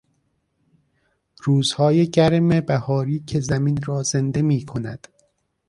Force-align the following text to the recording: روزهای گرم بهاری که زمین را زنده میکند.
روزهای 1.43 2.07
گرم 2.09 2.61
بهاری 2.61 3.19
که 3.19 3.39
زمین 3.39 3.81
را 3.85 4.03
زنده 4.03 4.41
میکند. 4.41 5.07